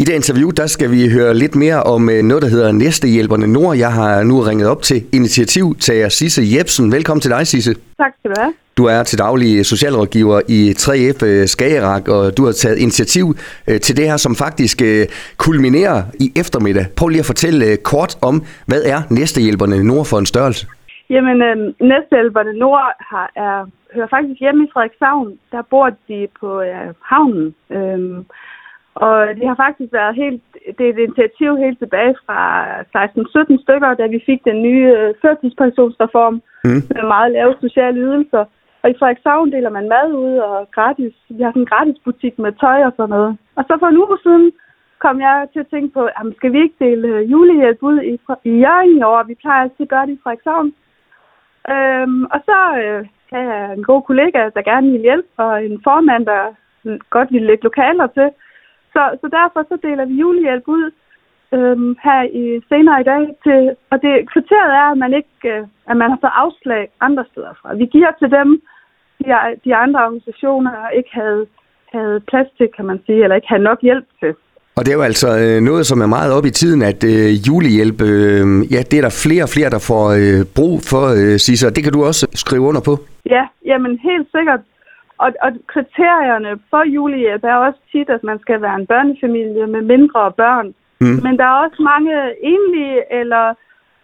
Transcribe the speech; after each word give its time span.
I 0.00 0.04
det 0.04 0.14
interview, 0.14 0.50
der 0.50 0.66
skal 0.66 0.90
vi 0.90 1.08
høre 1.16 1.34
lidt 1.34 1.56
mere 1.56 1.82
om 1.82 2.10
øh, 2.10 2.22
noget, 2.22 2.42
der 2.42 2.48
hedder 2.48 2.72
Næstehjælperne 2.72 3.46
Nord. 3.46 3.76
Jeg 3.76 3.92
har 3.92 4.22
nu 4.22 4.40
ringet 4.40 4.68
op 4.68 4.82
til 4.82 4.98
initiativtager 5.12 6.08
Sisse 6.08 6.42
Jebsen. 6.56 6.92
Velkommen 6.92 7.20
til 7.20 7.30
dig, 7.30 7.46
Sisse. 7.46 7.74
Tak 7.74 8.12
skal 8.18 8.30
du 8.30 8.40
have. 8.40 8.52
Du 8.76 8.84
er 8.84 9.02
til 9.02 9.18
daglig 9.18 9.66
socialrådgiver 9.66 10.40
i 10.48 10.60
3F 10.82 11.26
øh, 11.26 11.46
Skagerak, 11.46 12.08
og 12.08 12.36
du 12.36 12.44
har 12.44 12.52
taget 12.52 12.78
initiativ 12.78 13.26
øh, 13.68 13.80
til 13.80 13.96
det 13.96 14.04
her, 14.10 14.16
som 14.16 14.34
faktisk 14.36 14.82
kulminerer 15.36 16.02
i 16.20 16.26
eftermiddag. 16.36 16.86
Prøv 16.96 17.08
lige 17.08 17.24
at 17.24 17.30
fortælle 17.32 17.76
kort 17.76 18.12
om, 18.22 18.42
hvad 18.66 18.82
er 18.94 19.00
Næstehjælperne 19.10 19.84
Nord 19.84 20.06
for 20.10 20.18
en 20.18 20.26
størrelse? 20.26 20.66
Jamen, 21.10 21.42
øh, 21.48 21.56
Næstehjælperne 21.90 22.52
Nord 22.52 22.86
har, 23.10 23.26
er, 23.36 23.56
hører 23.94 24.08
faktisk 24.10 24.40
hjemme 24.40 24.64
i 24.64 24.70
Frederikshavn. 24.72 25.28
Der 25.52 25.62
bor 25.70 25.90
de 26.08 26.26
på 26.40 26.60
øh, 26.60 26.88
havnen. 27.10 27.54
Øh, 27.76 28.24
og 28.94 29.14
det 29.38 29.46
har 29.48 29.56
faktisk 29.64 29.92
været 29.92 30.14
helt, 30.14 30.42
det 30.78 30.84
er 30.86 30.92
et 30.92 30.98
initiativ 30.98 31.56
helt 31.56 31.78
tilbage 31.78 32.14
fra 32.26 32.40
16-17 33.56 33.62
stykker, 33.64 33.94
da 33.94 34.06
vi 34.06 34.20
fik 34.26 34.40
den 34.44 34.62
nye 34.62 34.88
øh, 34.98 35.14
førtidspensionsreform 35.22 36.42
mm. 36.64 36.82
med 36.94 37.02
meget 37.14 37.32
lave 37.32 37.54
sociale 37.60 38.00
ydelser. 38.00 38.44
Og 38.82 38.90
i 38.90 38.94
Frederikshavn 38.98 39.52
deler 39.52 39.70
man 39.70 39.88
mad 39.88 40.12
ud 40.12 40.36
og 40.36 40.70
gratis. 40.76 41.14
Vi 41.28 41.42
har 41.42 41.50
sådan 41.50 41.62
en 41.62 41.72
gratis 41.72 41.98
butik 42.04 42.38
med 42.38 42.52
tøj 42.52 42.78
og 42.88 42.92
sådan 42.96 43.10
noget. 43.10 43.36
Og 43.56 43.64
så 43.68 43.76
for 43.80 43.86
en 43.86 43.96
uge 43.96 44.18
siden 44.22 44.52
kom 45.04 45.20
jeg 45.20 45.46
til 45.52 45.60
at 45.60 45.70
tænke 45.70 45.94
på, 45.94 46.02
jamen 46.18 46.34
skal 46.36 46.52
vi 46.52 46.58
ikke 46.62 46.84
dele 46.84 47.08
øh, 47.08 47.30
julehjælp 47.30 47.82
ud 47.82 47.98
i, 48.12 48.14
i 48.50 48.52
Jørgen 48.64 48.98
i 48.98 49.02
år? 49.02 49.22
Vi 49.22 49.34
plejer 49.34 49.62
altid 49.62 49.84
at 49.86 49.88
gøre 49.88 50.06
det 50.06 50.12
i 50.12 50.20
Frederikshavn. 50.22 50.72
Øhm, 51.74 52.24
og 52.24 52.40
så 52.48 52.58
øh, 52.82 53.00
har 53.32 53.42
jeg 53.52 53.72
en 53.72 53.84
god 53.84 54.02
kollega, 54.02 54.40
der 54.56 54.62
gerne 54.70 54.90
vil 54.92 55.00
hjælpe, 55.00 55.28
og 55.36 55.64
en 55.64 55.80
formand, 55.84 56.26
der 56.26 56.42
godt 57.10 57.32
vil 57.32 57.42
lægge 57.42 57.64
lokaler 57.64 58.06
til. 58.06 58.28
Så, 58.98 59.04
så 59.22 59.26
derfor 59.38 59.60
så 59.70 59.76
deler 59.86 60.04
vi 60.10 60.14
julehjælp 60.22 60.66
ud 60.76 60.86
øhm, 61.56 61.90
her 62.06 62.20
i, 62.42 62.44
senere 62.70 63.00
i 63.00 63.08
dag. 63.12 63.24
Til, 63.44 63.60
og 63.92 63.96
det 64.04 64.12
kriteriet 64.32 64.72
er, 64.82 64.88
at 64.92 64.98
man 65.04 65.12
ikke 65.20 65.48
øh, 65.54 65.62
at 65.90 65.96
man 66.00 66.10
har 66.10 66.18
fået 66.22 66.40
afslag 66.44 66.82
andre 67.00 67.24
steder 67.30 67.52
fra. 67.60 67.68
Vi 67.82 67.86
giver 67.94 68.12
til 68.20 68.30
dem, 68.38 68.48
de, 69.18 69.24
de 69.64 69.72
andre 69.84 69.98
organisationer 70.06 70.72
ikke 70.98 71.12
havde, 71.20 71.42
havde 71.94 72.20
plads 72.30 72.48
til, 72.58 72.68
kan 72.76 72.84
man 72.90 72.98
sige, 73.06 73.22
eller 73.24 73.36
ikke 73.36 73.52
havde 73.52 73.68
nok 73.70 73.80
hjælp 73.82 74.06
til. 74.20 74.32
Og 74.76 74.80
det 74.84 74.90
er 74.92 74.98
jo 75.00 75.08
altså 75.10 75.28
øh, 75.44 75.58
noget, 75.70 75.86
som 75.86 76.00
er 76.00 76.10
meget 76.16 76.30
op 76.36 76.44
i 76.44 76.56
tiden, 76.60 76.80
at 76.82 77.00
øh, 77.12 77.28
julehjælp, 77.46 78.00
øh, 78.12 78.46
ja, 78.74 78.80
det 78.90 78.96
er 78.98 79.04
der 79.08 79.20
flere 79.24 79.42
og 79.46 79.52
flere, 79.56 79.70
der 79.76 79.82
får 79.90 80.04
øh, 80.20 80.40
brug 80.56 80.76
for, 80.90 81.04
øh, 81.20 81.34
Sisse, 81.44 81.74
det 81.76 81.82
kan 81.84 81.92
du 81.92 82.00
også 82.10 82.24
skrive 82.44 82.64
under 82.70 82.82
på. 82.88 82.94
Ja, 83.34 83.44
jamen 83.70 83.92
helt 84.08 84.28
sikkert. 84.36 84.60
Og, 85.18 85.32
og 85.42 85.50
kriterierne 85.66 86.58
for 86.70 86.82
julehjælp 86.94 87.44
er 87.44 87.54
også 87.54 87.80
tit, 87.92 88.10
at 88.10 88.24
man 88.24 88.38
skal 88.38 88.62
være 88.62 88.76
en 88.76 88.86
børnefamilie 88.86 89.66
med 89.66 89.82
mindre 89.82 90.32
børn. 90.32 90.74
Mm. 91.00 91.18
Men 91.24 91.38
der 91.38 91.44
er 91.44 91.62
også 91.64 91.82
mange 91.82 92.14
enlige 92.52 93.12
eller, 93.20 93.54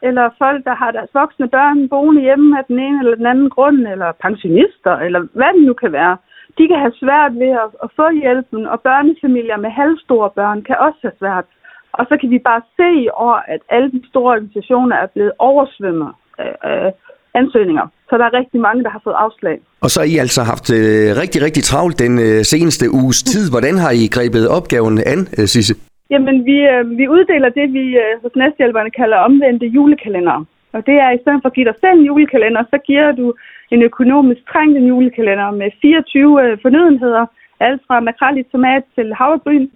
eller 0.02 0.30
folk, 0.38 0.64
der 0.64 0.74
har 0.74 0.90
deres 0.90 1.10
voksne 1.14 1.48
børn 1.48 1.88
boende 1.88 2.20
hjemme 2.22 2.58
af 2.58 2.64
den 2.64 2.78
ene 2.78 2.98
eller 2.98 3.16
den 3.16 3.26
anden 3.26 3.50
grund, 3.50 3.78
eller 3.88 4.12
pensionister, 4.12 4.94
eller 4.96 5.20
hvad 5.32 5.52
det 5.56 5.62
nu 5.66 5.72
kan 5.72 5.92
være. 5.92 6.16
De 6.58 6.68
kan 6.68 6.78
have 6.78 7.00
svært 7.02 7.34
ved 7.42 7.52
at, 7.64 7.70
at 7.84 7.90
få 7.96 8.10
hjælpen, 8.10 8.66
og 8.66 8.80
børnefamilier 8.80 9.56
med 9.56 9.70
halvstore 9.70 10.30
børn 10.30 10.62
kan 10.62 10.76
også 10.78 10.98
have 11.02 11.18
svært. 11.18 11.44
Og 11.92 12.06
så 12.08 12.16
kan 12.20 12.30
vi 12.30 12.38
bare 12.38 12.62
se 12.76 12.88
i 13.06 13.08
år, 13.08 13.42
at 13.54 13.60
alle 13.68 13.92
de 13.92 14.08
store 14.08 14.32
organisationer 14.32 14.96
er 14.96 15.06
blevet 15.06 15.32
oversvømmet 15.38 16.12
af, 16.38 16.56
af 16.62 16.92
ansøgninger. 17.34 17.86
Så 18.14 18.18
der 18.18 18.26
er 18.30 18.38
rigtig 18.40 18.60
mange, 18.68 18.80
der 18.86 18.92
har 18.96 19.02
fået 19.06 19.18
afslag. 19.26 19.56
Og 19.84 19.88
så 19.90 19.96
har 20.00 20.08
I 20.14 20.16
altså 20.24 20.42
haft 20.52 20.66
øh, 20.78 21.06
rigtig, 21.22 21.40
rigtig 21.46 21.62
travlt 21.70 21.96
den 22.04 22.14
øh, 22.26 22.38
seneste 22.52 22.84
uges 23.00 23.20
tid. 23.32 23.44
Hvordan 23.54 23.76
har 23.84 23.92
I 24.02 24.04
grebet 24.16 24.44
opgaven 24.58 24.96
an, 25.12 25.20
øh, 25.38 25.46
Sisse? 25.54 25.74
Jamen, 26.12 26.36
vi, 26.48 26.56
øh, 26.72 26.82
vi 27.00 27.04
uddeler 27.16 27.50
det, 27.58 27.66
vi 27.78 27.84
øh, 28.04 28.12
hos 28.22 28.34
næsthjælperne 28.40 28.90
kalder 29.00 29.18
omvendte 29.28 29.66
julekalender. 29.76 30.36
Og 30.76 30.80
det 30.88 30.96
er, 31.04 31.10
i 31.10 31.20
stedet 31.22 31.40
for 31.42 31.48
at 31.50 31.56
give 31.56 31.68
dig 31.70 31.76
selv 31.80 31.96
en 31.98 32.08
julekalender, 32.10 32.62
så 32.72 32.78
giver 32.88 33.08
du 33.20 33.26
en 33.74 33.82
økonomisk 33.88 34.42
trængt 34.52 34.76
en 34.80 34.86
julekalender 34.92 35.50
med 35.60 35.68
24 35.82 36.42
øh, 36.42 36.58
fornødenheder. 36.64 37.24
Alt 37.66 37.80
fra 37.86 38.00
makrel 38.00 38.36
i 38.38 38.50
tomat 38.52 38.84
til 38.96 39.08
havregryn. 39.18 39.66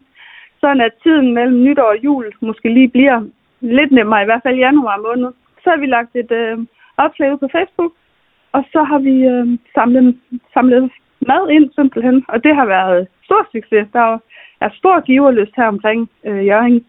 Sådan 0.60 0.80
at 0.88 0.92
tiden 1.02 1.28
mellem 1.36 1.58
nytår 1.64 1.90
og 1.94 1.98
jul 2.04 2.26
måske 2.48 2.68
lige 2.76 2.90
bliver 2.96 3.18
lidt 3.60 3.92
nemmere, 3.98 4.22
i 4.22 4.28
hvert 4.28 4.44
fald 4.44 4.56
i 4.56 4.64
januar 4.66 4.96
måned. 5.06 5.30
Så 5.62 5.66
har 5.70 5.78
vi 5.82 5.86
lagt 5.86 6.12
et 6.22 6.30
øh, 6.42 6.58
opslag 7.04 7.32
ud 7.32 7.38
på 7.44 7.48
Facebook, 7.56 7.92
og 8.52 8.62
så 8.72 8.80
har 8.90 8.98
vi 8.98 9.14
øh, 9.34 9.46
samlet, 9.74 10.16
samlet 10.54 10.90
mad 11.30 11.50
ind 11.56 11.66
simpelthen, 11.78 12.24
og 12.28 12.44
det 12.44 12.54
har 12.54 12.66
været 12.66 13.08
stor 13.24 13.42
succes. 13.52 13.86
Der 13.92 14.18
er 14.64 14.70
stor 14.80 15.00
giverlyst 15.00 15.54
her 15.56 15.68
omkring 15.74 16.10
øh, 16.28 16.46
Jørgen. 16.46 16.84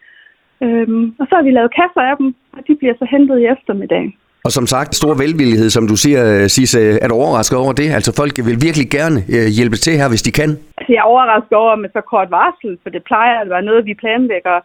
Øhm, 0.63 1.15
og 1.19 1.25
så 1.27 1.33
har 1.35 1.43
vi 1.43 1.51
lavet 1.51 1.75
kasser 1.79 2.01
af 2.11 2.15
dem, 2.17 2.35
og 2.55 2.61
de 2.67 2.75
bliver 2.75 2.93
så 2.99 3.05
hentet 3.11 3.39
i 3.39 3.45
eftermiddag. 3.55 4.05
Og 4.45 4.51
som 4.51 4.65
sagt, 4.73 4.95
stor 4.95 5.13
velvillighed, 5.23 5.69
som 5.69 5.87
du 5.91 5.95
siger, 5.95 6.47
Sisse, 6.47 6.79
er 7.03 7.07
du 7.07 7.15
overrasket 7.23 7.57
over 7.63 7.73
det? 7.81 7.87
Altså 7.97 8.11
folk 8.21 8.33
vil 8.47 8.57
virkelig 8.67 8.87
gerne 8.97 9.19
øh, 9.35 9.47
hjælpe 9.57 9.77
til 9.85 9.93
her, 9.99 10.09
hvis 10.09 10.25
de 10.27 10.31
kan? 10.39 10.49
Altså, 10.77 10.91
jeg 10.95 11.01
er 11.03 11.11
overrasket 11.13 11.57
over 11.63 11.75
med 11.75 11.89
så 11.97 12.01
kort 12.11 12.29
varsel, 12.31 12.71
for 12.83 12.89
det 12.89 13.03
plejer 13.09 13.35
at 13.39 13.49
være 13.53 13.67
noget, 13.69 13.85
vi 13.85 13.93
planlægger 14.03 14.57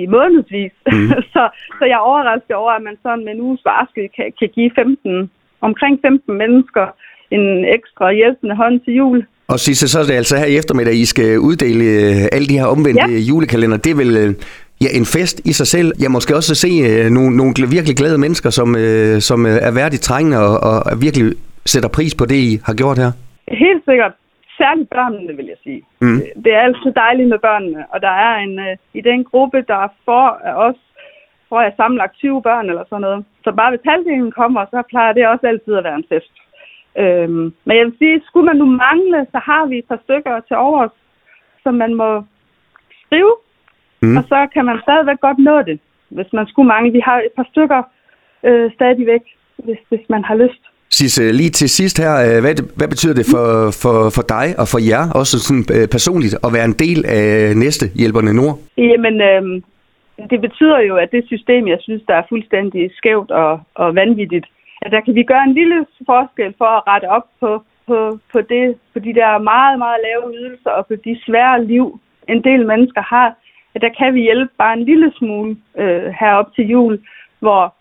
i 0.00 0.06
månedsvis. 0.06 0.74
Mm. 0.86 1.08
så, 1.34 1.42
så 1.78 1.84
jeg 1.90 1.96
er 2.00 2.08
overrasket 2.10 2.56
over, 2.62 2.72
at 2.72 2.82
man 2.88 2.96
sådan 3.02 3.24
med 3.24 3.32
en 3.32 3.44
uges 3.46 3.62
varsel 3.64 4.08
kan, 4.16 4.26
kan 4.38 4.48
give 4.56 4.70
15 4.74 5.30
omkring 5.60 5.98
15 6.02 6.38
mennesker 6.42 6.86
en 7.30 7.64
ekstra 7.76 8.12
hjælpende 8.12 8.54
hånd 8.56 8.80
til 8.80 8.94
jul. 8.94 9.26
Og 9.48 9.58
Sisse, 9.58 9.88
så 9.88 9.98
er 9.98 10.04
det 10.04 10.12
altså 10.12 10.36
her 10.36 10.46
i 10.46 10.56
eftermiddag, 10.56 10.94
I 10.94 11.04
skal 11.04 11.38
uddele 11.38 11.84
øh, 11.84 12.28
alle 12.32 12.46
de 12.48 12.58
her 12.58 12.66
omvendte 12.66 13.10
ja. 13.10 13.18
julekalender. 13.30 13.76
Det 13.76 13.90
er 13.90 13.96
vel 14.04 14.16
øh, 14.16 14.30
ja, 14.84 14.88
en 14.98 15.06
fest 15.16 15.36
i 15.50 15.52
sig 15.52 15.66
selv. 15.66 15.92
Jeg 16.02 16.10
måske 16.10 16.36
også 16.36 16.54
se 16.54 16.70
øh, 16.88 17.10
nogle, 17.16 17.36
nogle 17.36 17.54
virkelig 17.76 17.96
glade 17.96 18.18
mennesker, 18.18 18.50
som, 18.50 18.68
som 19.28 19.38
er 19.46 19.72
værdigt 19.80 20.02
trængende 20.02 20.38
og, 20.46 20.54
og 20.90 21.02
virkelig 21.06 21.26
sætter 21.72 21.88
pris 21.88 22.14
på 22.14 22.24
det, 22.24 22.40
I 22.50 22.58
har 22.66 22.74
gjort 22.74 22.98
her. 22.98 23.10
Helt 23.64 23.82
sikkert. 23.88 24.12
Særligt 24.58 24.90
børnene, 24.90 25.32
vil 25.38 25.46
jeg 25.52 25.60
sige. 25.62 25.82
Mm. 26.00 26.20
Det 26.44 26.52
er 26.56 26.60
altid 26.68 26.90
dejligt 27.04 27.28
med 27.28 27.38
børnene, 27.38 27.80
og 27.92 27.98
der 28.06 28.14
er 28.26 28.34
en 28.44 28.54
i 28.94 29.00
den 29.00 29.24
gruppe, 29.24 29.58
der 29.72 29.82
får 30.04 30.26
os 30.68 30.80
tror 31.50 31.62
jeg, 31.62 31.72
sammenlagt 31.76 32.14
20 32.16 32.42
børn 32.42 32.68
eller 32.70 32.84
sådan 32.88 33.00
noget. 33.00 33.24
Så 33.44 33.50
bare 33.52 33.70
hvis 33.70 33.88
halvdelen 33.90 34.32
kommer, 34.40 34.60
så 34.70 34.82
plejer 34.92 35.12
det 35.12 35.28
også 35.28 35.46
altid 35.46 35.74
at 35.74 35.84
være 35.84 36.00
en 36.02 36.10
fest. 36.12 36.34
Øhm, 37.02 37.46
men 37.66 37.74
jeg 37.76 37.84
vil 37.86 37.98
sige, 37.98 38.22
skulle 38.28 38.46
man 38.50 38.56
nu 38.56 38.66
mangle, 38.84 39.18
så 39.32 39.38
har 39.48 39.66
vi 39.70 39.76
et 39.78 39.88
par 39.90 40.00
stykker 40.04 40.34
til 40.48 40.56
overs, 40.56 40.94
som 41.62 41.74
man 41.74 41.92
må 41.94 42.10
skrive, 43.04 43.34
mm. 44.02 44.16
og 44.16 44.22
så 44.32 44.38
kan 44.54 44.64
man 44.64 44.78
stadigvæk 44.86 45.20
godt 45.20 45.38
nå 45.38 45.56
det, 45.62 45.78
hvis 46.16 46.30
man 46.32 46.46
skulle 46.46 46.68
mangle. 46.74 46.92
Vi 46.92 47.02
har 47.08 47.16
et 47.28 47.34
par 47.36 47.46
stykker 47.52 47.82
øh, 48.48 48.70
stadigvæk, 48.76 49.24
hvis, 49.64 49.80
hvis 49.88 50.04
man 50.08 50.24
har 50.24 50.34
lyst. 50.34 50.62
Sisse, 50.92 51.32
lige 51.32 51.50
til 51.50 51.68
sidst 51.68 51.96
her, 51.98 52.14
øh, 52.26 52.40
hvad, 52.44 52.54
hvad 52.76 52.88
betyder 52.88 53.14
det 53.14 53.26
for, 53.34 53.46
for, 53.82 53.96
for 54.16 54.24
dig 54.36 54.46
og 54.60 54.66
for 54.72 54.80
jer, 54.90 55.04
også 55.20 55.38
sådan 55.46 55.64
øh, 55.76 55.88
personligt, 55.88 56.34
at 56.44 56.52
være 56.52 56.64
en 56.64 56.78
del 56.84 57.04
af 57.06 57.56
næste 57.56 57.84
Hjælperne 57.94 58.32
Nord? 58.32 58.58
Jamen, 58.78 59.20
øh, 59.20 59.62
det 60.30 60.40
betyder 60.40 60.78
jo, 60.78 60.96
at 60.96 61.12
det 61.12 61.26
system, 61.26 61.68
jeg 61.68 61.78
synes, 61.80 62.02
der 62.08 62.14
er 62.14 62.28
fuldstændig 62.28 62.90
skævt 62.96 63.30
og, 63.30 63.60
og 63.74 63.94
vanvittigt, 63.94 64.46
at 64.82 64.92
der 64.92 65.00
kan 65.00 65.14
vi 65.14 65.22
gøre 65.22 65.44
en 65.44 65.54
lille 65.54 65.86
forskel 66.06 66.54
for 66.58 66.64
at 66.64 66.82
rette 66.86 67.08
op 67.10 67.26
på, 67.40 67.64
på, 67.86 68.18
på, 68.32 68.40
det, 68.40 68.78
på 68.92 68.98
de 68.98 69.14
der 69.14 69.38
meget, 69.38 69.78
meget 69.78 70.00
lave 70.04 70.34
ydelser 70.34 70.70
og 70.70 70.86
på 70.86 70.94
de 71.04 71.20
svære 71.26 71.64
liv, 71.64 72.00
en 72.28 72.44
del 72.44 72.66
mennesker 72.66 73.02
har. 73.02 73.34
At 73.74 73.82
der 73.82 73.88
kan 73.98 74.14
vi 74.14 74.20
hjælpe 74.20 74.52
bare 74.58 74.72
en 74.72 74.84
lille 74.84 75.12
smule 75.18 75.56
øh, 75.78 76.14
herop 76.20 76.54
til 76.54 76.68
jul, 76.68 77.00
hvor, 77.38 77.74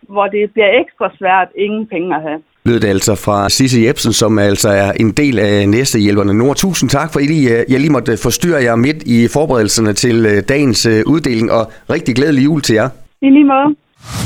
hvor 0.00 0.26
det 0.26 0.52
bliver 0.52 0.80
ekstra 0.80 1.10
svært 1.18 1.48
ingen 1.54 1.86
penge 1.86 2.16
at 2.16 2.22
have 2.22 2.42
lød 2.66 2.80
det 2.80 2.88
altså 2.88 3.14
fra 3.14 3.48
Sisse 3.48 3.82
Jebsen, 3.82 4.12
som 4.12 4.38
altså 4.38 4.68
er 4.68 4.92
en 4.92 5.10
del 5.10 5.38
af 5.38 5.68
Næstehjælperne 5.68 6.34
Nord. 6.34 6.56
Tusind 6.56 6.90
tak, 6.90 7.12
for 7.12 7.20
at 7.20 7.70
jeg 7.70 7.80
lige 7.80 7.90
måtte 7.90 8.16
forstyrre 8.16 8.62
jer 8.62 8.76
midt 8.76 9.02
i 9.02 9.28
forberedelserne 9.28 9.92
til 9.92 10.26
øh, 10.26 10.42
dagens 10.48 10.86
øh, 10.86 11.02
uddeling, 11.06 11.52
og 11.52 11.72
rigtig 11.90 12.14
glædelig 12.14 12.44
jul 12.44 12.62
til 12.62 12.74
jer. 12.74 12.88
I 13.22 13.30
lige 13.30 13.44
måde. 13.44 13.68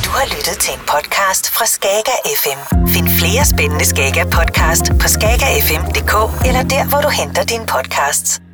Du 0.05 0.11
har 0.19 0.27
lyttet 0.37 0.57
til 0.65 0.73
en 0.79 0.85
podcast 0.95 1.45
fra 1.57 1.67
Skager 1.75 2.19
FM. 2.43 2.61
Find 2.95 3.09
flere 3.21 3.45
spændende 3.53 3.87
Skager 3.93 4.27
podcast 4.39 4.85
på 5.01 5.07
skagerfm.dk 5.15 6.15
eller 6.49 6.63
der, 6.75 6.83
hvor 6.91 7.01
du 7.07 7.11
henter 7.21 7.43
dine 7.53 7.67
podcasts. 7.75 8.50